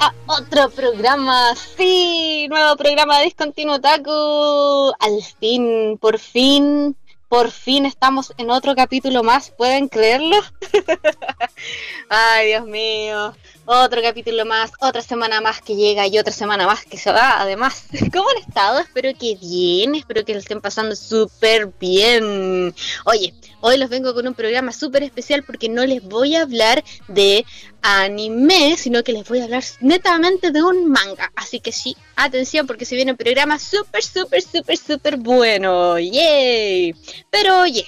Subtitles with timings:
[0.00, 4.92] a otro programa, sí, nuevo programa de Discontinuo Otaku.
[4.98, 6.96] Al fin, por fin,
[7.28, 10.36] por fin estamos en otro capítulo más, ¿pueden creerlo?
[12.08, 13.34] Ay, Dios mío,
[13.70, 17.38] otro capítulo más, otra semana más que llega y otra semana más que se va.
[17.38, 18.78] Además, ¿cómo han estado?
[18.78, 22.74] Espero que bien, espero que lo estén pasando súper bien.
[23.04, 26.82] Oye, hoy los vengo con un programa súper especial porque no les voy a hablar
[27.08, 27.44] de
[27.82, 31.30] anime, sino que les voy a hablar netamente de un manga.
[31.36, 35.98] Así que sí, atención porque se viene un programa súper, súper, súper, súper bueno.
[35.98, 36.94] ¡Yay!
[37.28, 37.84] Pero oye,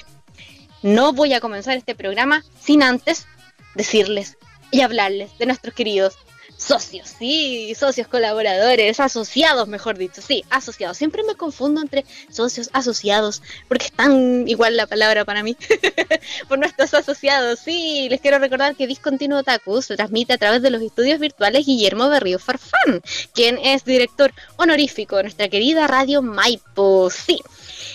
[0.83, 3.27] no voy a comenzar este programa sin antes
[3.75, 4.37] decirles
[4.71, 6.17] y hablarles de nuestros queridos
[6.61, 10.99] socios, sí, socios colaboradores, asociados, mejor dicho, sí, asociados.
[10.99, 15.57] Siempre me confundo entre socios, asociados, porque es tan igual la palabra para mí.
[16.49, 20.71] Por nuestros asociados, sí, les quiero recordar que Discontinuo Otaku se transmite a través de
[20.71, 23.01] los estudios virtuales Guillermo Berrío Farfán,
[23.33, 27.41] quien es director honorífico de nuestra querida Radio Maipo, sí.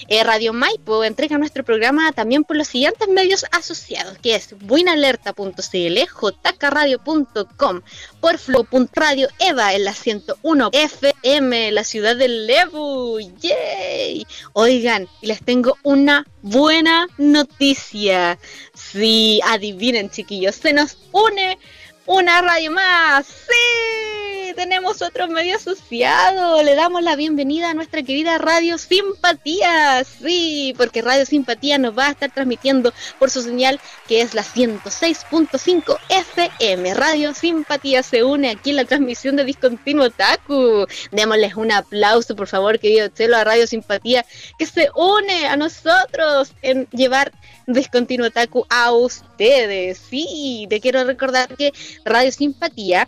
[0.08, 6.00] Eh, Radio Maipo entrega nuestro programa también por los siguientes medios asociados, que es buinalerta.cl,
[6.40, 7.82] jkradio.com,
[8.20, 13.20] por Flow.radio Eva en la 101 FM, la ciudad del Lebu.
[13.42, 14.28] ¡Yay!
[14.54, 18.38] Oigan, les tengo una buena noticia.
[18.76, 21.58] Sí, adivinen chiquillos, se nos une
[22.06, 23.26] una radio más.
[23.26, 26.62] Sí, tenemos otro medio asociado.
[26.62, 30.04] Le damos la bienvenida a nuestra querida Radio Simpatía.
[30.04, 34.44] Sí, porque Radio Simpatía nos va a estar transmitiendo por su señal que es la
[34.44, 36.94] 106.5 FM.
[36.94, 40.86] Radio Simpatía se une aquí en la transmisión de Discontinuo Taku.
[41.12, 44.26] Démosles un aplauso, por favor, querido Chelo, a Radio Simpatía
[44.60, 47.32] que se une a nosotros en llevar
[47.68, 48.92] Discontinuo Taku a
[49.36, 50.02] ustedes.
[50.10, 51.74] Sí, te quiero recordar que
[52.06, 53.08] Radio Simpatía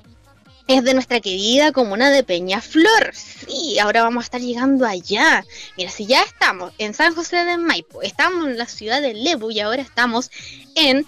[0.67, 3.13] es de nuestra querida comuna de Peñaflor.
[3.13, 5.45] Sí, ahora vamos a estar llegando allá.
[5.77, 9.51] Mira, si ya estamos en San José de Maipo, estamos en la ciudad de Lebu
[9.51, 10.29] y ahora estamos
[10.75, 11.05] en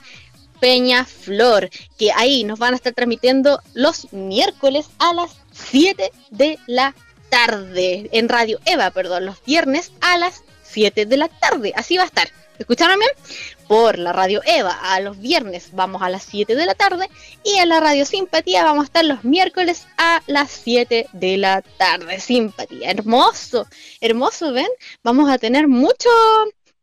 [0.62, 6.96] Peñaflor, que ahí nos van a estar transmitiendo los miércoles a las 7 de la
[7.30, 8.10] tarde.
[8.14, 11.74] En Radio Eva, perdón, los viernes a las 7 de la tarde.
[11.76, 12.30] Así va a estar.
[12.60, 13.12] ¿Escucharon bien?
[13.70, 17.10] Por la radio Eva a los viernes vamos a las 7 de la tarde
[17.44, 21.62] y en la radio Simpatía vamos a estar los miércoles a las 7 de la
[21.62, 22.20] tarde.
[22.20, 23.66] Simpatía, hermoso,
[24.02, 24.68] hermoso, ¿ven?
[25.04, 26.10] Vamos a tener mucho,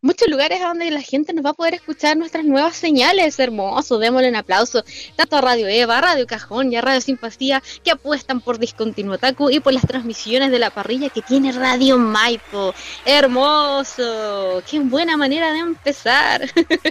[0.07, 3.41] muchos lugares a donde la gente nos va a poder escuchar nuestras nuevas señales.
[3.41, 4.85] Hermoso, démosle un aplauso
[5.17, 9.51] tanto a Radio Eva, Radio Cajón y a Radio Simpatía que apuestan por Discontinuo Taku
[9.51, 12.73] y por las transmisiones de la parrilla que tiene Radio Maipo.
[13.05, 16.43] Hermoso, qué buena manera de empezar.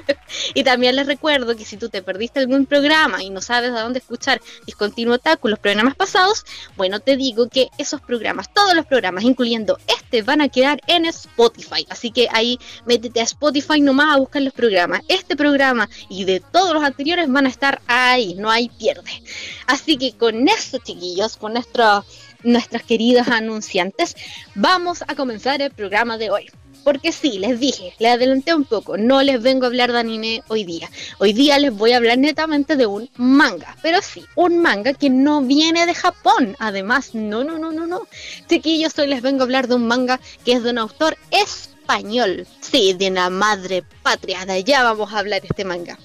[0.53, 3.81] y también les recuerdo que si tú te perdiste algún programa y no sabes a
[3.81, 6.43] dónde escuchar Discontinuo Taku, los programas pasados,
[6.75, 11.05] bueno, te digo que esos programas, todos los programas, incluyendo este, van a quedar en
[11.05, 11.85] Spotify.
[11.89, 15.01] Así que ahí me a Spotify nomás a buscar los programas.
[15.07, 19.11] Este programa y de todos los anteriores van a estar ahí, no hay pierde.
[19.67, 22.05] Así que con eso, chiquillos, con nuestros
[22.45, 24.15] nuestros queridos anunciantes,
[24.53, 26.45] vamos a comenzar el programa de hoy.
[26.83, 30.43] Porque sí, les dije, les adelanté un poco, no les vengo a hablar de anime
[30.49, 30.87] hoy día.
[31.17, 35.09] Hoy día les voy a hablar netamente de un manga, pero sí, un manga que
[35.09, 36.55] no viene de Japón.
[36.59, 38.07] Además, no, no, no, no, no.
[38.47, 41.74] Chiquillos, hoy les vengo a hablar de un manga que es de un autor español.
[42.59, 44.45] Sí, de una madre patria.
[44.45, 45.97] De allá vamos a hablar este manga.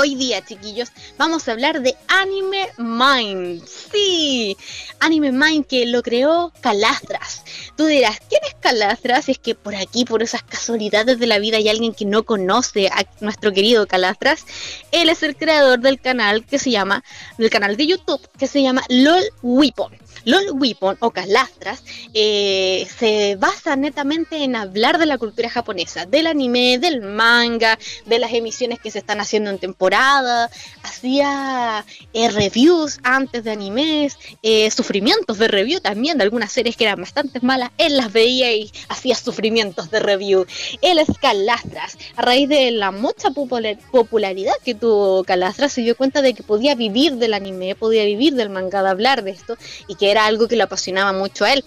[0.00, 3.66] Hoy día, chiquillos, vamos a hablar de Anime Mind.
[3.66, 4.56] Sí,
[5.00, 7.42] Anime Mind que lo creó Calastras.
[7.76, 9.28] Tú dirás, ¿quién es Calastras?
[9.28, 12.86] Es que por aquí, por esas casualidades de la vida, hay alguien que no conoce
[12.86, 14.46] a nuestro querido Calastras.
[14.92, 17.02] Él es el creador del canal que se llama,
[17.36, 19.98] del canal de YouTube que se llama LOL Weapon.
[20.24, 21.82] Los Weapon o Calastras
[22.14, 28.18] eh, se basa netamente en hablar de la cultura japonesa, del anime, del manga, de
[28.18, 30.50] las emisiones que se están haciendo en temporada,
[30.82, 36.84] hacía eh, reviews antes de animes, eh, sufrimientos de review también de algunas series que
[36.84, 40.46] eran bastante malas, él las veía y hacía sufrimientos de review.
[40.82, 46.22] Él es Calastras, a raíz de la mucha popularidad que tuvo Calastras, se dio cuenta
[46.22, 49.56] de que podía vivir del anime, podía vivir del manga, de hablar de esto,
[49.86, 51.64] y que era algo que le apasionaba mucho a él.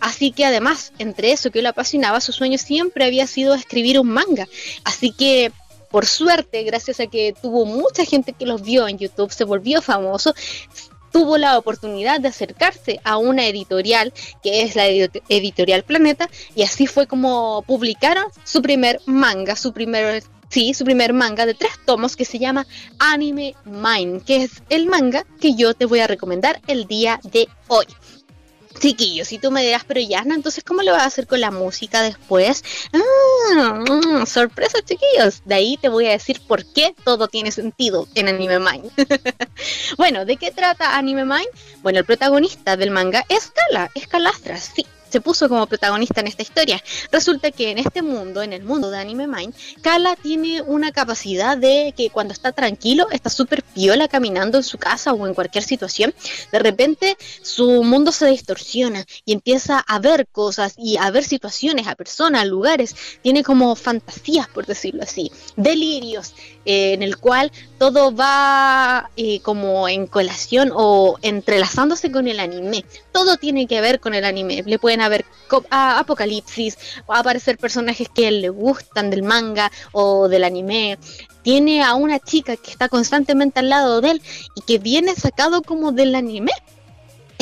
[0.00, 4.08] Así que además, entre eso que le apasionaba, su sueño siempre había sido escribir un
[4.08, 4.48] manga.
[4.84, 5.52] Así que
[5.90, 9.82] por suerte, gracias a que tuvo mucha gente que los vio en YouTube, se volvió
[9.82, 10.34] famoso,
[11.12, 14.12] tuvo la oportunidad de acercarse a una editorial
[14.42, 20.24] que es la editorial Planeta y así fue como publicaron su primer manga, su primer
[20.52, 22.66] sí, su primer manga de tres tomos que se llama
[22.98, 27.48] Anime Mind, que es el manga que yo te voy a recomendar el día de
[27.68, 27.86] hoy.
[28.78, 31.50] Chiquillos, si tú me dirás, pero ya, entonces, ¿cómo lo vas a hacer con la
[31.50, 32.64] música después?
[32.92, 35.42] Ah, sorpresa, chiquillos.
[35.44, 38.90] De ahí te voy a decir por qué todo tiene sentido en Anime Mind.
[39.96, 41.48] bueno, ¿de qué trata Anime Mind?
[41.82, 46.26] Bueno, el protagonista del manga es Kala, es Calastra, sí se puso como protagonista en
[46.26, 46.82] esta historia.
[47.10, 51.56] Resulta que en este mundo, en el mundo de Anime Mind, Kala tiene una capacidad
[51.58, 55.64] de que cuando está tranquilo, está súper piola caminando en su casa o en cualquier
[55.64, 56.14] situación,
[56.50, 61.86] de repente su mundo se distorsiona y empieza a ver cosas y a ver situaciones,
[61.86, 62.96] a personas, lugares.
[63.20, 69.88] Tiene como fantasías, por decirlo así, delirios, eh, en el cual todo va eh, como
[69.88, 72.84] en colación o entrelazándose con el anime.
[73.10, 74.62] Todo tiene que ver con el anime.
[74.64, 75.24] Le pueden haber
[75.70, 76.78] apocalipsis,
[77.10, 80.98] va a aparecer personajes que le gustan del manga o del anime.
[81.42, 84.22] Tiene a una chica que está constantemente al lado de él
[84.54, 86.52] y que viene sacado como del anime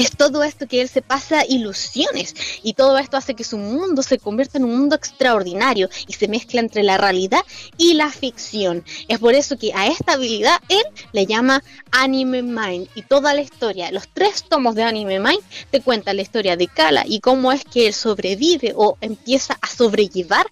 [0.00, 4.02] es todo esto que él se pasa ilusiones y todo esto hace que su mundo
[4.02, 7.44] se convierta en un mundo extraordinario y se mezcla entre la realidad
[7.76, 8.84] y la ficción.
[9.08, 10.82] Es por eso que a esta habilidad él
[11.12, 15.80] le llama Anime Mind y toda la historia, los tres tomos de Anime Mind te
[15.80, 20.46] cuentan la historia de Kala y cómo es que él sobrevive o empieza a sobrellevar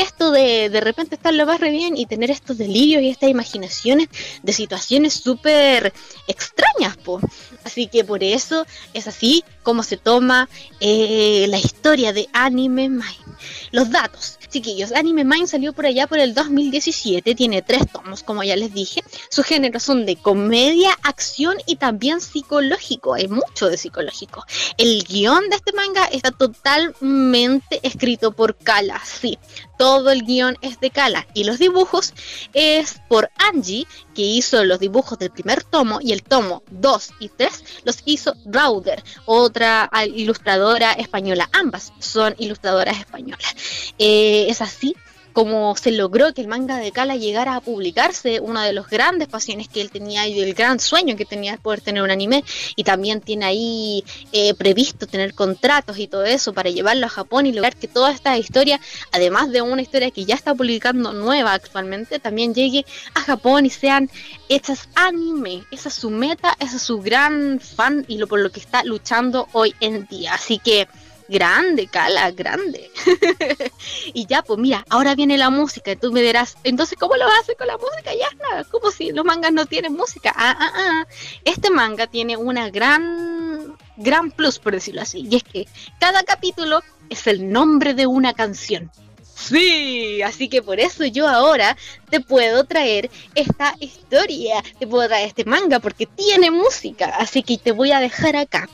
[0.00, 3.30] esto de de repente estar lo más re bien y tener estos delirios y estas
[3.30, 4.08] imaginaciones
[4.42, 5.92] de situaciones súper
[6.26, 7.20] extrañas, po.
[7.64, 10.48] Así que por eso es así como se toma
[10.80, 13.30] eh, la historia de Anime Mind.
[13.72, 18.42] Los datos, chiquillos, Anime Mind salió por allá por el 2017, tiene tres tomos, como
[18.42, 19.02] ya les dije.
[19.30, 23.14] Sus géneros son de comedia, acción y también psicológico.
[23.14, 24.44] Hay mucho de psicológico.
[24.76, 29.38] El guion de este manga está totalmente escrito por Kala, sí.
[29.80, 32.12] Todo el guion es de Kala y los dibujos
[32.52, 37.30] es por Angie, que hizo los dibujos del primer tomo y el tomo 2 y
[37.30, 41.48] 3 los hizo Rauder, otra ilustradora española.
[41.54, 43.54] Ambas son ilustradoras españolas.
[43.98, 44.94] Eh, es así
[45.32, 49.28] como se logró que el manga de Kala llegara a publicarse, una de los grandes
[49.28, 52.44] pasiones que él tenía y el gran sueño que tenía de poder tener un anime,
[52.76, 57.46] y también tiene ahí eh, previsto tener contratos y todo eso para llevarlo a Japón
[57.46, 58.80] y lograr que toda esta historia,
[59.12, 62.84] además de una historia que ya está publicando nueva actualmente, también llegue
[63.14, 64.10] a Japón y sean
[64.48, 65.64] hechas anime.
[65.70, 68.84] Esa es su meta, esa es su gran fan y lo por lo que está
[68.84, 70.34] luchando hoy en día.
[70.34, 70.88] Así que
[71.30, 72.90] grande, Cala, grande.
[74.12, 77.24] y ya, pues mira, ahora viene la música y tú me dirás, entonces, ¿cómo lo
[77.24, 78.12] vas a hacer con la música?
[78.14, 80.34] Ya nada, como si los mangas no tienen música.
[80.36, 81.06] Ah, ah, ah.
[81.44, 85.68] Este manga tiene una gran, gran plus, por decirlo así, y es que
[85.98, 88.90] cada capítulo es el nombre de una canción.
[89.22, 91.74] Sí, así que por eso yo ahora
[92.10, 97.56] te puedo traer esta historia, te puedo traer este manga porque tiene música, así que
[97.56, 98.68] te voy a dejar acá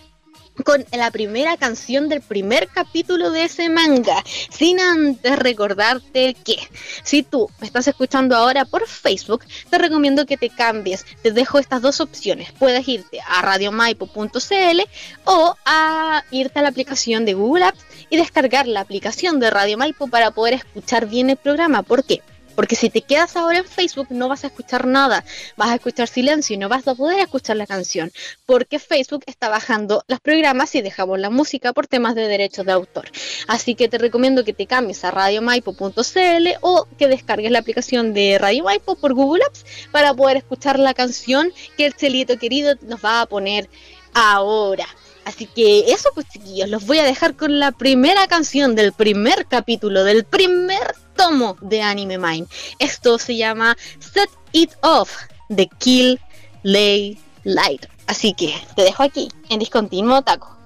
[0.65, 6.57] con la primera canción del primer capítulo de ese manga, sin antes recordarte que
[7.03, 11.05] si tú me estás escuchando ahora por Facebook, te recomiendo que te cambies.
[11.23, 12.53] Te dejo estas dos opciones.
[12.53, 14.81] Puedes irte a radiomaipo.cl
[15.25, 19.79] o a irte a la aplicación de Google Apps y descargar la aplicación de Radio
[19.79, 21.83] Maipo para poder escuchar bien el programa.
[21.83, 22.23] ¿Por qué?
[22.57, 25.25] Porque si te quedas ahora en Facebook no vas a escuchar nada,
[25.57, 28.11] vas a escuchar silencio y no vas a poder escuchar la canción,
[28.47, 32.73] porque Facebook está bajando los programas y dejamos la música por temas de derechos de
[32.73, 33.11] autor.
[33.47, 38.39] Así que te recomiendo que te cambies a radiomaipo.cl o que descargues la aplicación de
[38.39, 43.05] Radio Maipo por Google Apps para poder escuchar la canción que el celito querido nos
[43.05, 43.69] va a poner
[44.15, 44.87] ahora.
[45.25, 49.47] Así que eso pues chiquillos, los voy a dejar con la primera canción del primer
[49.47, 52.49] capítulo, del primer tomo de Anime Mind.
[52.79, 55.17] Esto se llama Set It Off
[55.49, 56.21] de Kill
[56.63, 57.87] Lay Light.
[58.07, 60.57] Así que te dejo aquí en Discontinuo Taco.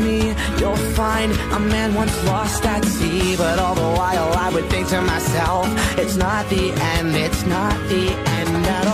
[0.00, 0.34] Me.
[0.58, 4.88] You'll find a man once lost at sea, but all the while I would think
[4.88, 5.66] to myself,
[5.98, 8.04] it's not the end, it's not the
[8.38, 8.89] end at all.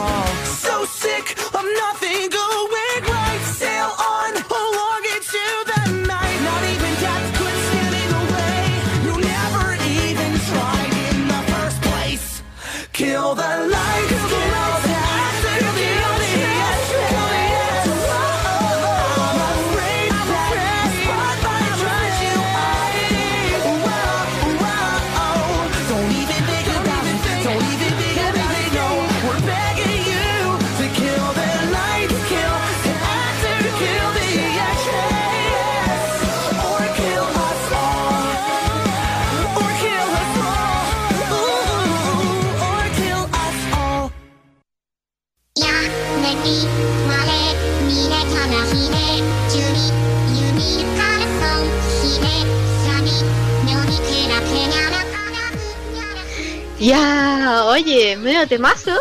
[58.37, 58.93] Medio temazo.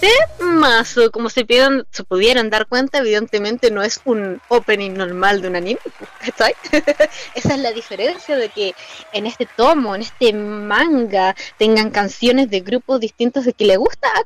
[0.00, 1.10] Temazo.
[1.10, 5.56] Como se, pudieron, se pudieron dar cuenta, evidentemente no es un opening normal de un
[5.56, 5.80] anime.
[7.34, 8.74] Esa es la diferencia de que
[9.12, 14.08] en este tomo, en este manga, tengan canciones de grupos distintos de que le gusta
[14.08, 14.22] a.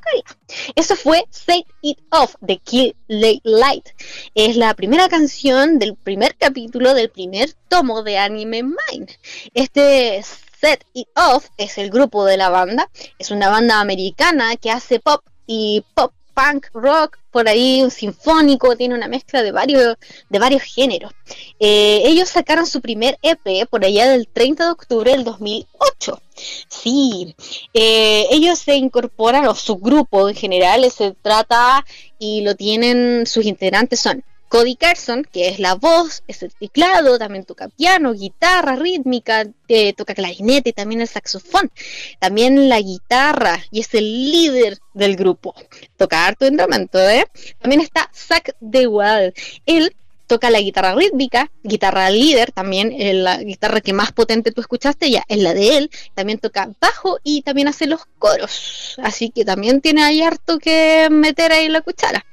[0.76, 3.88] Eso fue Set It Off de Kill Light.
[4.36, 9.10] Es la primera canción del primer capítulo del primer tomo de Anime Mind.
[9.54, 10.22] Este
[10.62, 12.88] Set It Off es el grupo de la banda.
[13.18, 18.76] Es una banda americana que hace pop y pop punk rock por ahí un sinfónico
[18.76, 19.96] tiene una mezcla de varios
[20.30, 21.12] de varios géneros
[21.58, 26.22] Eh, ellos sacaron su primer EP por allá del 30 de octubre del 2008
[26.68, 27.36] sí
[27.74, 31.84] eh, ellos se incorporan o su grupo en general se trata
[32.18, 37.18] y lo tienen sus integrantes son Cody Carson, que es la voz, es el teclado,
[37.18, 41.72] también toca piano, guitarra rítmica, eh, toca clarinete, también el saxofón,
[42.18, 45.54] también la guitarra y es el líder del grupo.
[45.96, 47.24] Toca harto instrumento, ¿eh?
[47.62, 49.32] También está Zach DeWall.
[49.64, 54.60] Él toca la guitarra rítmica, guitarra líder, también eh, la guitarra que más potente tú
[54.60, 59.30] escuchaste ya es la de él, también toca bajo y también hace los coros, así
[59.30, 62.26] que también tiene ahí harto que meter ahí la cuchara.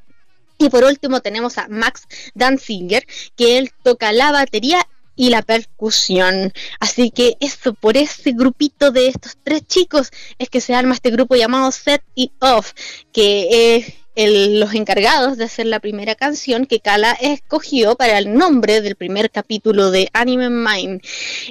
[0.59, 4.85] Y por último tenemos a Max Danziger, que él toca la batería
[5.15, 6.53] y la percusión.
[6.79, 11.11] Así que eso, por ese grupito de estos tres chicos, es que se arma este
[11.11, 12.73] grupo llamado Set It Off,
[13.11, 13.93] que es
[14.61, 19.31] los encargados de hacer la primera canción que Kala escogió para el nombre del primer
[19.31, 21.01] capítulo de Anime Mind.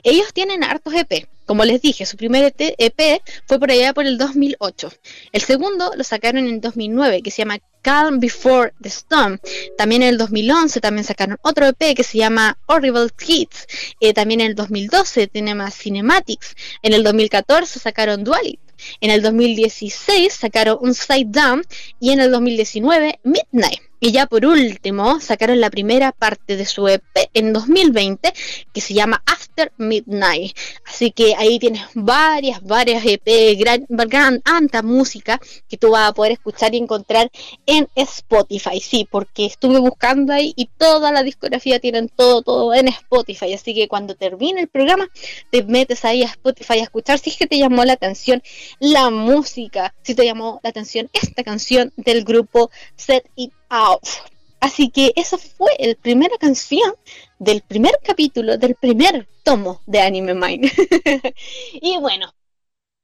[0.02, 1.26] Ellos tienen hartos EP.
[1.48, 4.92] Como les dije, su primer EP EP fue por allá por el 2008.
[5.32, 9.38] El segundo lo sacaron en el 2009, que se llama Calm Before the Storm.
[9.78, 13.66] También en el 2011 también sacaron otro EP que se llama Horrible Kids.
[13.98, 16.54] Eh, también en el 2012 tiene más Cinematics.
[16.82, 18.60] En el 2014 sacaron Duality.
[19.00, 21.64] En el 2016 sacaron un Side Down
[21.98, 23.87] y en el 2019 Midnight.
[24.00, 27.02] Y ya por último sacaron la primera parte de su EP
[27.34, 28.32] en 2020
[28.72, 30.56] que se llama After Midnight.
[30.86, 36.14] Así que ahí tienes varias, varias EP, gran, gran, tanta música que tú vas a
[36.14, 37.30] poder escuchar y encontrar
[37.66, 38.80] en Spotify.
[38.80, 43.52] Sí, porque estuve buscando ahí y toda la discografía tienen todo, todo en Spotify.
[43.54, 45.08] Así que cuando termine el programa
[45.50, 48.42] te metes ahí a Spotify a escuchar si es que te llamó la atención
[48.78, 54.18] la música, si te llamó la atención esta canción del grupo Set It Off.
[54.60, 56.94] Así que esa fue la primera canción
[57.38, 60.70] del primer capítulo del primer tomo de Anime Mind.
[61.74, 62.32] y bueno,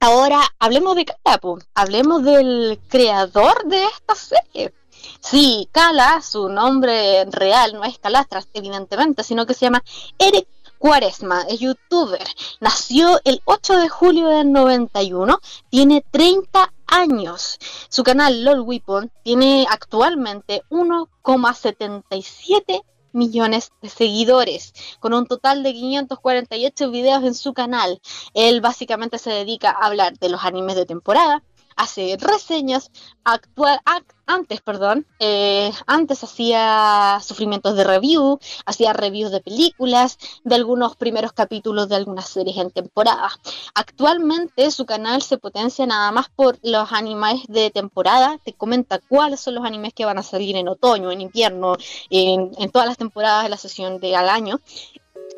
[0.00, 1.58] ahora hablemos de Kala, po.
[1.74, 4.72] hablemos del creador de esta serie.
[5.20, 9.84] Sí, Kala, su nombre real no es Calastras, evidentemente, sino que se llama
[10.18, 10.46] Eric
[10.78, 12.26] Cuaresma, es youtuber.
[12.60, 15.40] Nació el 8 de julio del 91,
[15.70, 17.58] tiene 30 años.
[17.88, 26.90] Su canal LOL Weapon tiene actualmente 1,77 millones de seguidores, con un total de 548
[26.90, 28.02] videos en su canal.
[28.34, 31.42] Él básicamente se dedica a hablar de los animes de temporada,
[31.76, 32.90] hace reseñas,
[33.24, 40.54] actual, ac- antes, perdón, eh, antes hacía sufrimientos de review, hacía reviews de películas, de
[40.54, 43.30] algunos primeros capítulos de algunas series en temporada.
[43.74, 49.40] Actualmente su canal se potencia nada más por los animes de temporada, te comenta cuáles
[49.40, 51.76] son los animes que van a salir en otoño, en invierno,
[52.08, 54.60] en, en todas las temporadas de la sesión de al año.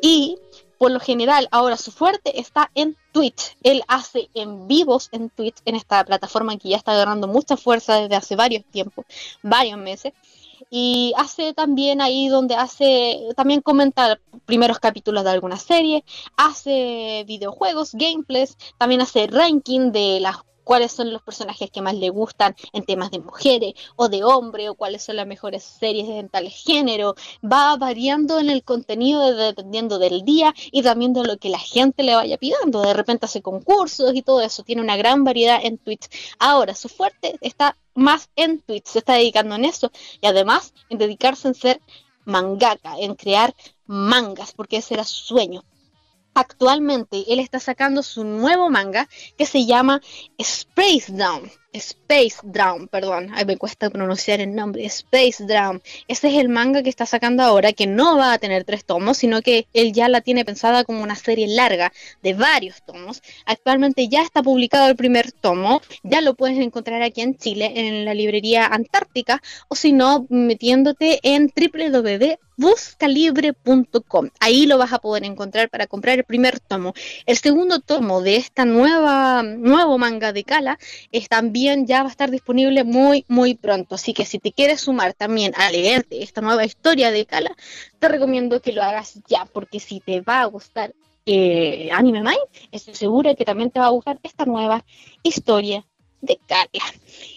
[0.01, 0.37] Y
[0.77, 3.57] por lo general, ahora su fuerte está en Twitch.
[3.63, 8.01] Él hace en vivos en Twitch, en esta plataforma que ya está agarrando mucha fuerza
[8.01, 9.05] desde hace varios tiempos,
[9.41, 10.13] varios meses.
[10.69, 16.03] y hace también ahí donde hace, también comenta primeros capítulos de alguna serie,
[16.35, 22.09] hace videojuegos, gameplays, también hace ranking de las cuáles son los personajes que más le
[22.09, 26.27] gustan en temas de mujeres o de hombre o cuáles son las mejores series en
[26.27, 27.15] tal género.
[27.41, 32.03] Va variando en el contenido dependiendo del día y también de lo que la gente
[32.03, 32.81] le vaya pidiendo.
[32.81, 34.63] De repente hace concursos y todo eso.
[34.63, 36.09] Tiene una gran variedad en Twitch.
[36.37, 38.87] Ahora, su fuerte está más en Twitch.
[38.87, 41.81] Se está dedicando en eso y además en dedicarse en ser
[42.25, 43.55] mangaka, en crear
[43.85, 45.63] mangas, porque ese era su sueño
[46.39, 50.01] actualmente él está sacando su nuevo manga que se llama
[50.37, 51.51] Space Down.
[51.77, 55.81] Space Drown, perdón, Ay, me cuesta pronunciar el nombre, Space Drown.
[56.07, 59.17] Ese es el manga que está sacando ahora, que no va a tener tres tomos,
[59.17, 61.91] sino que él ya la tiene pensada como una serie larga
[62.23, 63.21] de varios tomos.
[63.45, 68.05] Actualmente ya está publicado el primer tomo, ya lo puedes encontrar aquí en Chile, en
[68.05, 74.29] la librería Antártica, o si no, metiéndote en www.buscalibre.com.
[74.39, 76.93] Ahí lo vas a poder encontrar para comprar el primer tomo.
[77.25, 80.77] El segundo tomo de esta nueva nuevo manga de Kala
[81.11, 83.95] es también ya va a estar disponible muy, muy pronto.
[83.95, 87.55] Así que si te quieres sumar también a leerte esta nueva historia de Kala,
[87.99, 90.93] te recomiendo que lo hagas ya, porque si te va a gustar
[91.25, 92.37] eh, Anime Mind,
[92.71, 94.85] estoy segura que también te va a gustar esta nueva
[95.23, 95.85] historia
[96.21, 96.83] de Carla.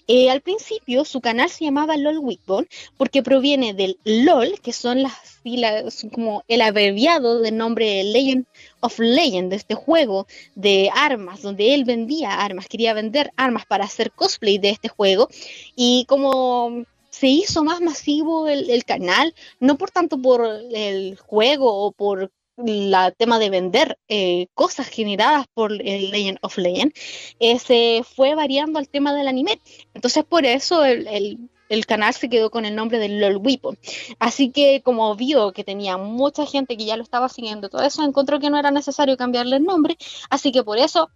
[0.07, 5.03] Eh, al principio su canal se llamaba LOL Weekbone porque proviene del LOL, que son
[5.03, 5.13] las
[5.43, 8.47] siglas, como el abreviado del nombre Legend
[8.81, 13.85] of Legend, de este juego de armas, donde él vendía armas, quería vender armas para
[13.85, 15.29] hacer cosplay de este juego.
[15.77, 21.85] Y como se hizo más masivo el, el canal, no por tanto por el juego
[21.85, 22.31] o por
[22.65, 26.93] la tema de vender eh, cosas generadas por el Legend of Legend,
[27.39, 29.61] eh, se fue variando al tema del anime.
[29.95, 33.79] Entonces por eso el, el, canal se quedó con el nombre de LOL Weapon.
[34.19, 38.05] Así que como vio que tenía mucha gente que ya lo estaba siguiendo, todo eso
[38.05, 39.97] encontró que no era necesario cambiarle el nombre.
[40.29, 41.11] Así que por eso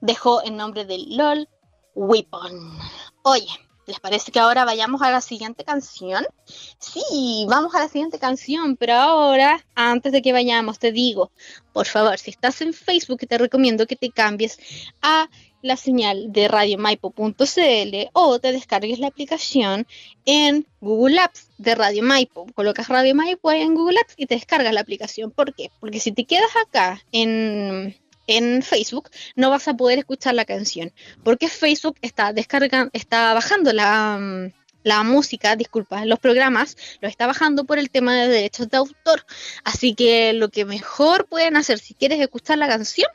[0.00, 1.48] dejó el nombre de LOL
[1.94, 2.78] Weapon.
[3.22, 3.48] Oye,
[3.88, 6.26] ¿Les parece que ahora vayamos a la siguiente canción?
[6.78, 11.32] Sí, vamos a la siguiente canción, pero ahora, antes de que vayamos, te digo,
[11.72, 14.58] por favor, si estás en Facebook, te recomiendo que te cambies
[15.00, 15.30] a
[15.62, 19.86] la señal de radiomaipo.cl o te descargues la aplicación
[20.26, 22.44] en Google Apps de Radio Maipo.
[22.54, 25.30] Colocas Radio Maipo ahí en Google Apps y te descargas la aplicación.
[25.30, 25.70] ¿Por qué?
[25.80, 27.96] Porque si te quedas acá en
[28.28, 30.92] en Facebook, no vas a poder escuchar la canción,
[31.24, 34.52] porque Facebook está descargando, está bajando la,
[35.04, 39.26] música, disculpa, los programas, lo está bajando por el tema de derechos de autor.
[39.64, 43.08] Así que lo que mejor pueden hacer si quieres escuchar la canción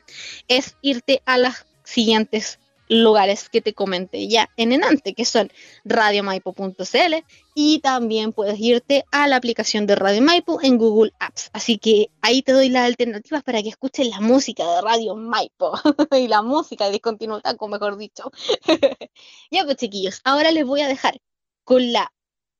[0.46, 5.50] es irte a las siguientes lugares que te comenté ya en enante, que son
[5.84, 7.14] radiomaipo.cl
[7.54, 11.50] y también puedes irte a la aplicación de Radio Maipo en Google Apps.
[11.52, 15.72] Así que ahí te doy las alternativas para que escuches la música de Radio Maipo
[16.12, 18.30] y la música de Discontinuo Taco, mejor dicho.
[19.50, 21.18] ya pues chiquillos, ahora les voy a dejar
[21.64, 22.12] con la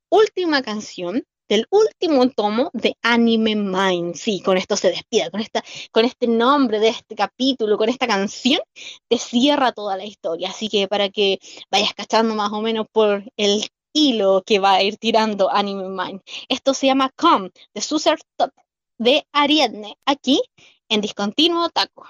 [0.08, 4.14] última canción del último tomo de Anime Mind.
[4.14, 8.07] Sí, con esto se despide, con, esta, con este nombre de este capítulo, con esta
[8.07, 8.61] canción,
[9.09, 10.50] te cierra toda la historia.
[10.50, 11.38] Así que para que
[11.70, 16.20] vayas cachando más o menos por el hilo que va a ir tirando Anime Mind.
[16.48, 18.50] Esto se llama Come, de Suser Top,
[18.98, 20.42] de Ariadne, aquí
[20.88, 22.07] en Discontinuo Taco.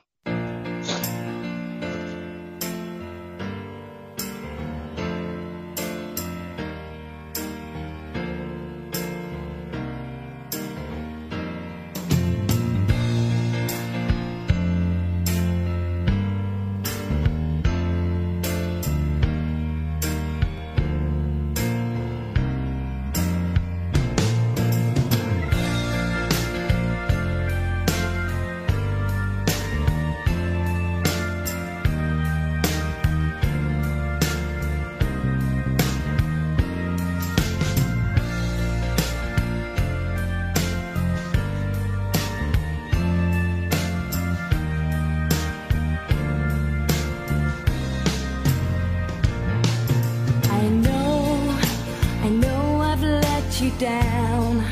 [53.64, 54.62] You down.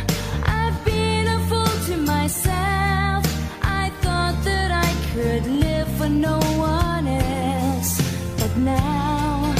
[0.44, 3.22] I've been a fool to myself.
[3.62, 6.38] I thought that I could live for no
[6.76, 7.92] one else.
[8.40, 9.54] But now,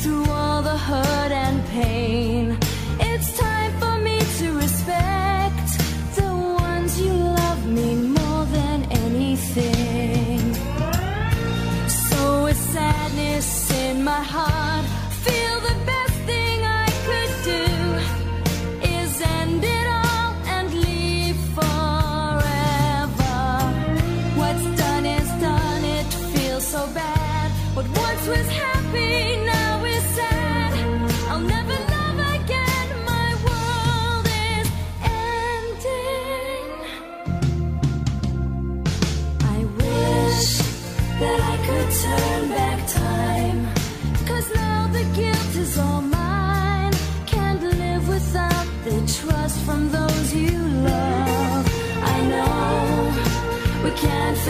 [0.00, 2.29] through all the hurt and pain,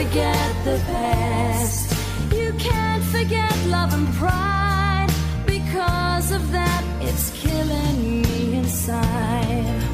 [0.02, 1.94] forget the past.
[2.32, 5.10] You can't forget love and pride.
[5.44, 9.89] Because of that, it's killing me inside.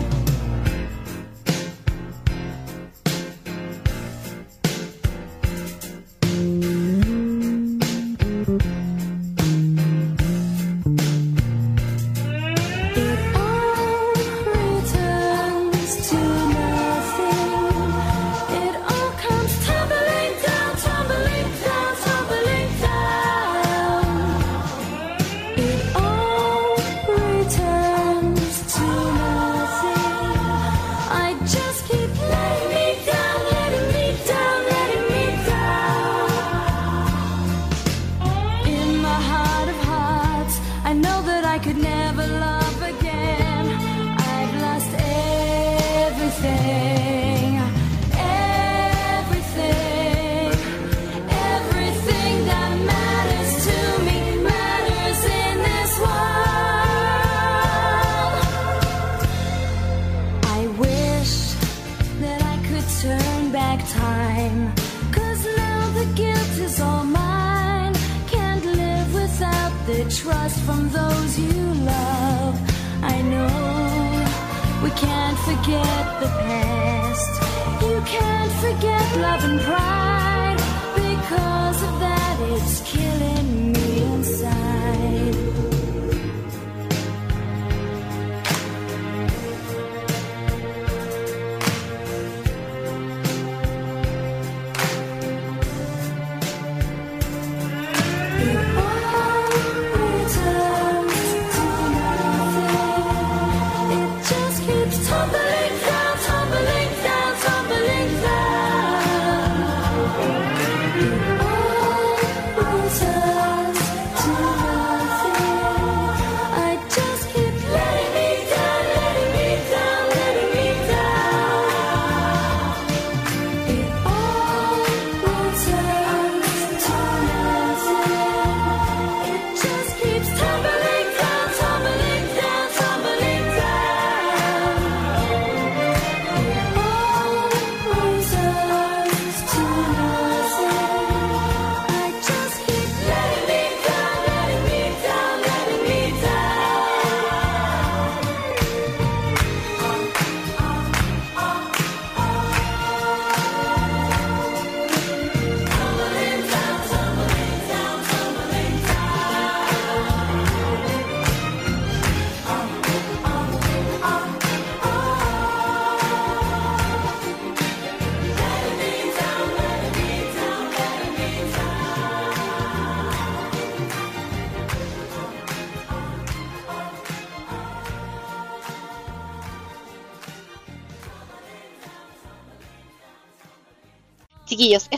[79.20, 80.56] Love and pride.
[80.94, 82.80] Because of that, it's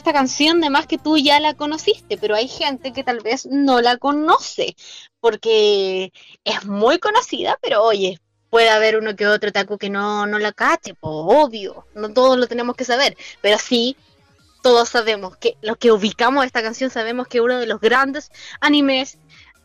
[0.08, 3.44] esta canción de más que tú ya la conociste, pero hay gente que tal vez
[3.44, 4.74] no la conoce,
[5.20, 8.18] porque es muy conocida, pero oye,
[8.48, 12.38] puede haber uno que otro taco que no, no la cache, pues obvio, no todos
[12.38, 13.98] lo tenemos que saber, pero sí,
[14.62, 18.30] todos sabemos que los que ubicamos esta canción sabemos que es uno de los grandes
[18.62, 19.18] animes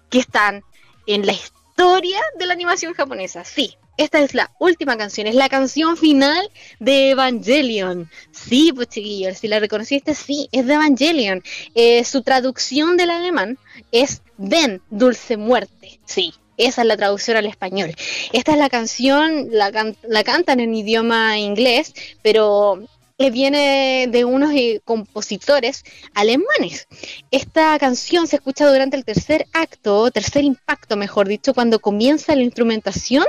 [0.09, 0.61] que están
[1.05, 3.77] en la historia de la animación japonesa, sí.
[3.95, 8.09] Esta es la última canción, es la canción final de Evangelion.
[8.31, 11.43] Sí, pues chiquillos, si la reconociste, sí, es de Evangelion.
[11.75, 13.57] Eh, su traducción del alemán
[13.91, 15.99] es Ven, dulce muerte.
[16.05, 17.93] Sí, esa es la traducción al español.
[18.31, 22.83] Esta es la canción, la, can- la cantan en idioma inglés, pero
[23.17, 26.87] eh, viene de unos eh, compositores alemanes.
[27.31, 32.41] Esta canción se escucha durante el tercer acto, tercer impacto, mejor dicho, cuando comienza la
[32.41, 33.25] instrumentación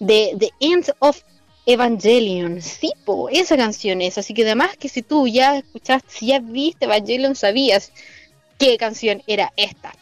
[0.00, 1.22] de The End of
[1.66, 2.62] Evangelion.
[2.62, 4.18] Sí, po, esa canción es.
[4.18, 7.92] Así que además que si tú ya escuchaste, si ya viste Evangelion, sabías
[8.58, 9.92] qué canción era esta.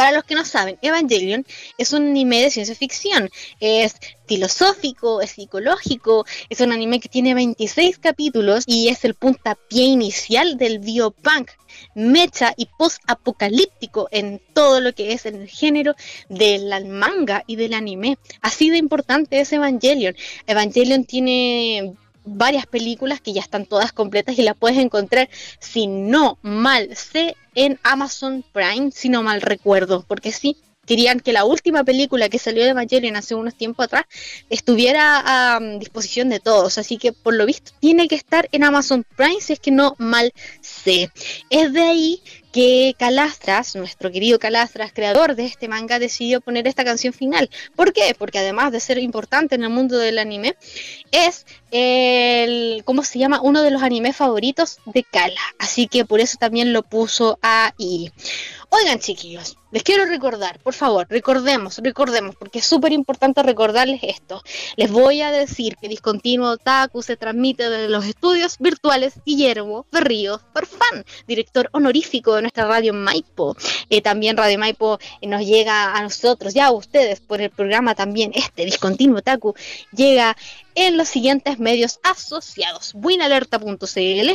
[0.00, 1.44] Para los que no saben, Evangelion
[1.76, 3.28] es un anime de ciencia ficción.
[3.60, 9.84] Es filosófico, es psicológico, es un anime que tiene 26 capítulos y es el puntapié
[9.84, 11.50] inicial del biopunk,
[11.94, 15.94] mecha y post-apocalíptico en todo lo que es el género
[16.30, 18.16] del manga y del anime.
[18.40, 20.16] Así de importante es Evangelion.
[20.46, 21.94] Evangelion tiene
[22.36, 27.36] varias películas que ya están todas completas y las puedes encontrar, si no mal sé,
[27.54, 30.56] en Amazon Prime, si no mal recuerdo, porque sí,
[30.90, 34.06] querían que la última película que salió de Evangelion hace unos tiempos atrás
[34.48, 35.20] estuviera
[35.54, 39.06] a um, disposición de todos, así que por lo visto tiene que estar en Amazon
[39.16, 41.12] Prime si es que no mal sé.
[41.48, 46.84] Es de ahí que Calastras, nuestro querido Calastras, creador de este manga, decidió poner esta
[46.84, 47.48] canción final.
[47.76, 48.16] ¿Por qué?
[48.18, 50.56] Porque además de ser importante en el mundo del anime,
[51.12, 53.40] es el, ¿cómo se llama?
[53.40, 55.40] Uno de los animes favoritos de Kala.
[55.60, 58.10] Así que por eso también lo puso ahí.
[58.70, 64.42] Oigan, chiquillos, les quiero recordar, por favor, recordemos, recordemos, porque es súper importante recordarles esto.
[64.76, 70.40] Les voy a decir que Discontinuo Otaku se transmite desde los estudios virtuales Guillermo Berrío
[70.52, 73.56] Farfán, director honorífico de nuestra radio Maipo.
[73.88, 77.94] Eh, también Radio Maipo eh, nos llega a nosotros, ya a ustedes, por el programa
[77.94, 79.54] también, este Discontinuo Otaku,
[79.92, 80.36] llega
[80.74, 84.30] en los siguientes medios asociados: winalerta.cl,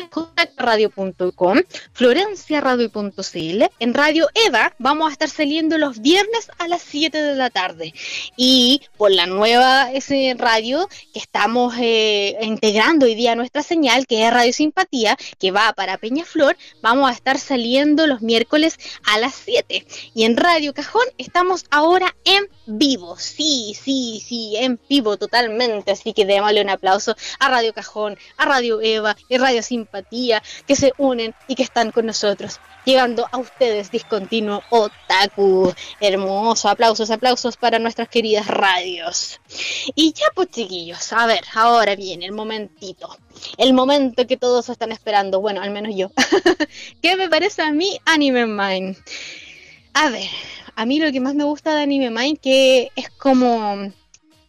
[0.58, 1.62] radio.com,
[1.94, 7.50] florenciaradio.cl, en Radio Eva vamos a estar saliendo los viernes a las 7 de la
[7.50, 7.94] tarde.
[8.36, 14.26] Y por la nueva ese radio que estamos eh, integrando hoy día nuestra señal, que
[14.26, 19.36] es Radio Simpatía, que va para Peñaflor, vamos a estar saliendo los miércoles a las
[19.36, 25.92] 7 y en Radio Cajón estamos ahora en vivo, sí, sí, sí, en vivo totalmente,
[25.92, 30.76] así que démosle un aplauso a Radio Cajón, a Radio Eva y Radio Simpatía que
[30.76, 34.64] se unen y que están con nosotros, llegando a ustedes discontinuo
[36.00, 39.40] Hermoso, aplausos, aplausos para nuestras queridas radios.
[39.96, 43.18] Y ya pues chiquillos, a ver, ahora viene el momentito.
[43.58, 46.12] El momento que todos están esperando, bueno, al menos yo.
[47.02, 48.98] ¿Qué me parece a mí Anime Mind?
[49.94, 50.30] A ver,
[50.76, 53.92] a mí lo que más me gusta de Anime Mind que es como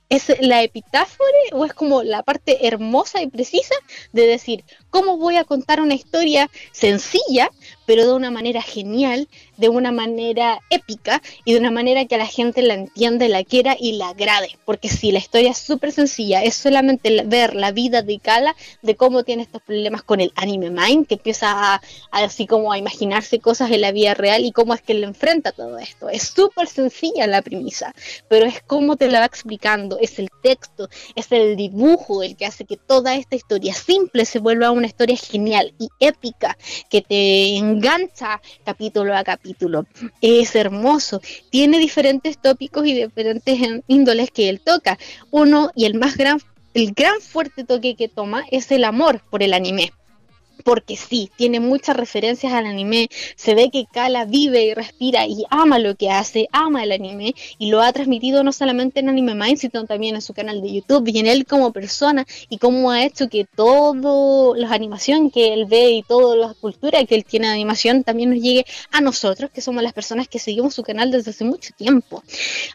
[0.08, 3.74] es la epitáfora o es como la parte hermosa y precisa
[4.12, 4.64] de decir
[4.96, 7.50] cómo voy a contar una historia sencilla,
[7.84, 9.28] pero de una manera genial,
[9.58, 13.44] de una manera épica y de una manera que a la gente la entienda, la
[13.44, 14.58] quiera y la agrade.
[14.64, 18.96] Porque si la historia es súper sencilla, es solamente ver la vida de Kala, de
[18.96, 23.38] cómo tiene estos problemas con el anime mind, que empieza a, así como a imaginarse
[23.38, 26.08] cosas en la vida real y cómo es que le enfrenta todo esto.
[26.08, 27.94] Es súper sencilla la premisa,
[28.28, 32.46] pero es cómo te la va explicando, es el texto, es el dibujo el que
[32.46, 36.56] hace que toda esta historia simple se vuelva una historia genial y épica
[36.90, 39.86] que te engancha capítulo a capítulo.
[40.20, 41.20] Es hermoso.
[41.50, 44.98] Tiene diferentes tópicos y diferentes índoles que él toca.
[45.30, 46.40] Uno y el más gran,
[46.74, 49.92] el gran fuerte toque que toma es el amor por el anime
[50.66, 55.44] porque sí, tiene muchas referencias al anime, se ve que Kala vive y respira y
[55.48, 59.36] ama lo que hace, ama el anime y lo ha transmitido no solamente en Anime
[59.36, 62.90] Mind, sino también en su canal de YouTube y en él como persona y cómo
[62.90, 67.24] ha hecho que todo las animación que él ve y toda la cultura que él
[67.24, 70.82] tiene de animación también nos llegue a nosotros, que somos las personas que seguimos su
[70.82, 72.24] canal desde hace mucho tiempo.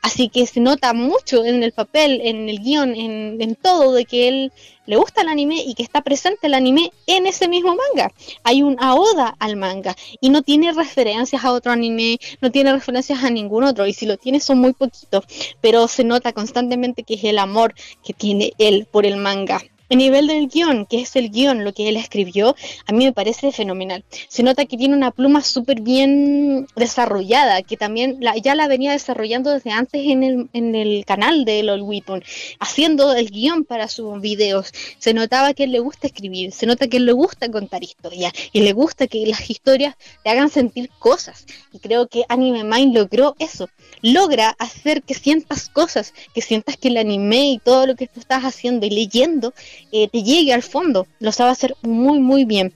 [0.02, 4.06] Así que se nota mucho en el papel, en el guion, en, en todo de
[4.06, 4.54] que él
[4.86, 8.12] le gusta el anime y que está presente el anime en ese mismo manga.
[8.44, 13.24] Hay una oda al manga y no tiene referencias a otro anime, no tiene referencias
[13.24, 15.26] a ningún otro y si lo tiene son muy poquitos,
[15.62, 19.62] pero se nota constantemente que es el amor que tiene él por el manga.
[19.92, 22.56] A nivel del guion, que es el guion, lo que él escribió,
[22.88, 24.06] a mí me parece fenomenal.
[24.30, 29.52] Se nota que tiene una pluma súper bien desarrollada, que también ya la venía desarrollando
[29.52, 32.24] desde antes en el, el canal de LOL Weapon,
[32.62, 34.72] haciendo el guion para sus videos.
[34.98, 38.32] Se notaba que él le gusta escribir, se nota que él le gusta contar historias
[38.54, 41.46] y le gusta que las historias le hagan sentir cosas.
[41.74, 43.68] Y creo que Anime Mind logró eso,
[44.02, 48.22] logra hacer que sientas cosas, que sientas que el anime y todo lo que tú
[48.22, 49.54] estás haciendo y leyendo
[49.92, 51.08] eh, te llegue al fondo.
[51.20, 52.74] Lo sabe hacer muy, muy bien.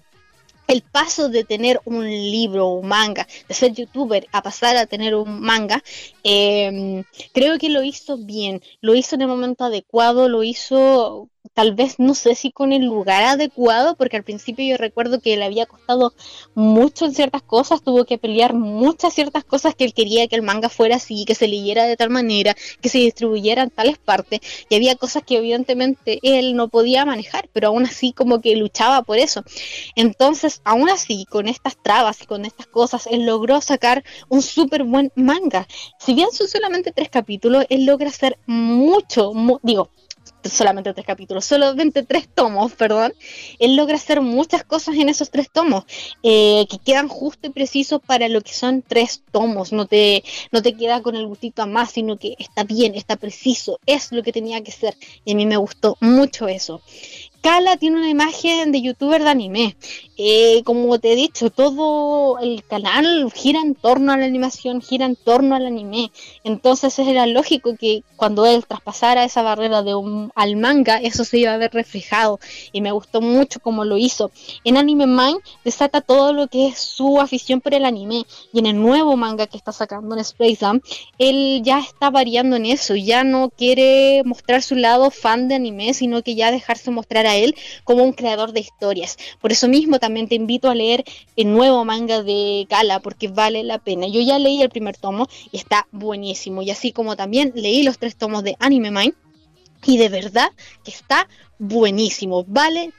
[0.68, 4.88] El paso de tener un libro o un manga, de ser youtuber a pasar a
[4.88, 5.84] tener un manga,
[6.24, 11.75] em, creo que lo hizo bien, lo hizo en el momento adecuado, lo hizo tal
[11.75, 15.45] vez no sé si con el lugar adecuado, porque al principio yo recuerdo que le
[15.45, 16.13] había costado
[16.53, 20.41] mucho en ciertas cosas, tuvo que pelear muchas ciertas cosas que él quería que el
[20.41, 24.39] manga fuera así, que se leyera de tal manera, que se distribuyera en tales partes,
[24.69, 29.01] y había cosas que evidentemente él no podía manejar, pero aún así como que luchaba
[29.03, 29.43] por eso.
[29.95, 34.84] Entonces, aún así, con estas trabas y con estas cosas, él logró sacar un súper
[34.84, 35.67] buen manga.
[35.99, 39.31] Si bien son solamente tres capítulos, él logra hacer mucho,
[39.63, 39.89] digo,
[40.49, 43.13] solamente tres capítulos, solamente tres tomos, perdón,
[43.60, 45.86] él logra hacer muchas cosas en esos tres tomos
[46.23, 49.71] eh, que quedan justo y precisos para lo que son tres tomos.
[49.71, 53.15] No te, no te queda con el gustito a más, sino que está bien, está
[53.15, 54.95] preciso, es lo que tenía que ser.
[55.23, 56.81] Y a mí me gustó mucho eso.
[57.45, 59.77] Kala tiene una imagen de youtuber de anime.
[60.17, 65.05] Eh, como te he dicho, todo el canal gira en torno a la animación, gira
[65.05, 66.12] en torno al anime.
[66.43, 71.38] Entonces era lógico que cuando él traspasara esa barrera de un, al manga, eso se
[71.38, 72.39] iba a ver reflejado.
[72.71, 74.31] Y me gustó mucho como lo hizo.
[74.63, 78.25] En Anime Mind desata todo lo que es su afición por el anime.
[78.53, 80.81] Y en el nuevo manga que está sacando en Space Jam,
[81.19, 82.95] él ya está variando en eso.
[82.95, 87.35] Ya no quiere mostrar su lado fan de anime, sino que ya dejarse mostrar a
[87.36, 89.17] él como un creador de historias.
[89.41, 91.04] Por eso mismo también te invito a leer
[91.36, 94.08] el nuevo manga de Kala, porque vale la pena.
[94.08, 96.62] Yo ya leí el primer tomo y está buenísimo.
[96.62, 99.13] Y así como también leí los tres tomos de Anime Mind.
[99.86, 100.52] Y de verdad
[100.84, 101.28] que está
[101.60, 102.91] buenísimo, vale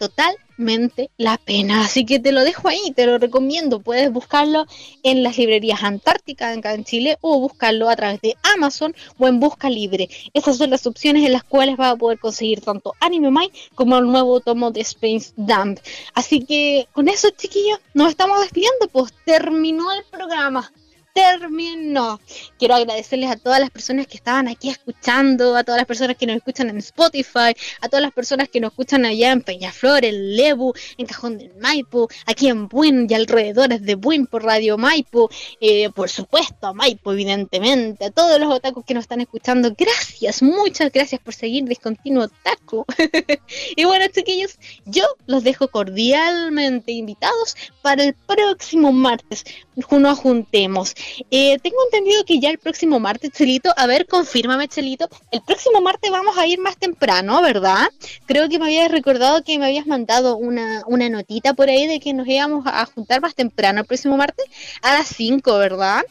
[1.17, 1.85] la pena.
[1.85, 3.81] Así que te lo dejo ahí, te lo recomiendo.
[3.81, 4.67] Puedes buscarlo
[5.03, 9.41] en las librerías Antártica acá en Chile o buscarlo a través de Amazon o en
[9.41, 10.09] Busca Libre.
[10.35, 13.99] Esas son las opciones en las cuales vas a poder conseguir tanto Anime Mind como
[13.99, 15.79] el nuevo tomo de Space Dump.
[16.15, 18.89] Así que con eso, chiquillos, nos estamos despidiendo.
[18.93, 20.73] Pues terminó el programa
[21.17, 22.21] terminó.
[22.59, 26.27] Quiero agradecerles a todas las personas que estaban aquí escuchando, a todas las personas que
[26.27, 30.37] nos escuchan en Spotify, a todas las personas que nos escuchan allá en Peñaflor, en
[30.37, 35.31] Lebu, en Cajón del Maipo, aquí en Buin y alrededores de Buin por Radio Maipo,
[35.59, 40.43] eh, por supuesto a Maipo evidentemente, a todos los otakus que nos están escuchando, gracias,
[40.43, 42.85] muchas gracias por seguir Discontinuo Otaku.
[43.77, 49.45] y bueno chiquillos, yo los dejo cordialmente invitados para el próximo martes,
[49.77, 50.95] nos juntemos
[51.31, 55.81] eh, tengo entendido que ya el próximo martes, Chelito, a ver, confírmame, Chelito, el próximo
[55.81, 57.89] martes vamos a ir más temprano, ¿verdad?
[58.27, 62.01] Creo que me habías recordado que me habías mandado una, una notita por ahí de
[62.01, 64.47] que nos íbamos a juntar más temprano el próximo martes
[64.83, 66.05] a las 5, ¿verdad?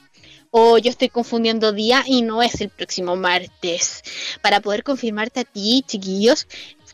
[0.58, 4.02] o yo estoy confundiendo día y no es el próximo martes.
[4.42, 6.48] Para poder confirmarte a ti, chiquillos,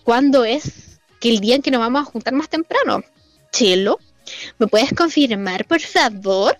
[0.04, 3.04] cuándo es que el día en que nos vamos a juntar más temprano.
[3.52, 4.00] Chelo,
[4.58, 6.58] ¿me puedes confirmar, por favor?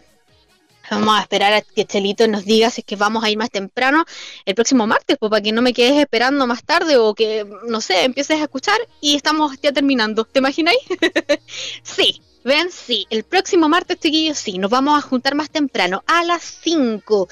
[0.92, 3.50] Vamos a esperar a que Chelito nos diga si es que vamos a ir más
[3.50, 4.04] temprano
[4.46, 7.80] el próximo martes, pues para que no me quedes esperando más tarde o que, no
[7.80, 10.26] sé, empieces a escuchar y estamos ya terminando.
[10.26, 10.80] ¿Te imagináis?
[11.84, 16.24] sí, Ven, sí, el próximo martes, chiquillos, sí, nos vamos a juntar más temprano, a
[16.24, 17.28] las 5.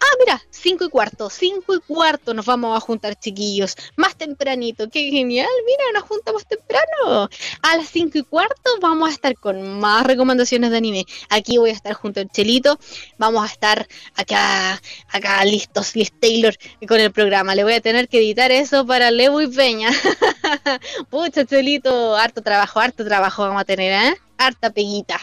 [0.00, 4.90] Ah, mira, 5 y cuarto, 5 y cuarto nos vamos a juntar, chiquillos, más tempranito,
[4.90, 7.28] qué genial, mira, nos juntamos temprano.
[7.62, 11.04] A las 5 y cuarto vamos a estar con más recomendaciones de anime.
[11.28, 12.80] Aquí voy a estar junto al Chelito,
[13.16, 16.56] vamos a estar acá, acá listos, Liz Taylor,
[16.88, 17.54] con el programa.
[17.54, 19.90] Le voy a tener que editar eso para Levo y Peña.
[21.10, 24.27] Pucha, Chelito, harto trabajo, harto trabajo vamos a tener, ¿eh?
[24.38, 25.20] Harta peguita.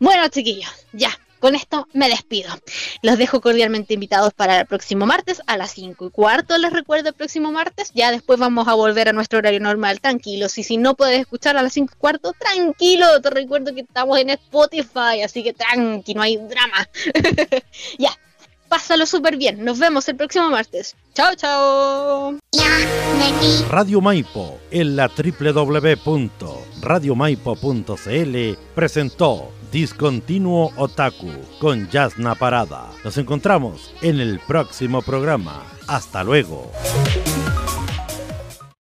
[0.00, 2.50] Bueno, chiquillos, ya, con esto me despido.
[3.02, 6.58] Los dejo cordialmente invitados para el próximo martes a las 5 y cuarto.
[6.58, 7.92] Les recuerdo el próximo martes.
[7.94, 10.00] Ya después vamos a volver a nuestro horario normal.
[10.00, 10.58] Tranquilos.
[10.58, 13.20] Y si no puedes escuchar a las 5 y cuarto, tranquilo.
[13.20, 15.22] Te recuerdo que estamos en Spotify.
[15.24, 16.88] Así que tranqui, no hay drama.
[17.98, 18.10] ya.
[18.68, 19.64] Pásalo súper bien.
[19.64, 20.94] Nos vemos el próximo martes.
[21.14, 22.36] Chao, chao.
[23.70, 25.08] Radio Maipo en la
[26.80, 32.90] www.radiomaipo.cl presentó Discontinuo Otaku con Yasna Parada.
[33.04, 35.62] Nos encontramos en el próximo programa.
[35.86, 36.72] Hasta luego.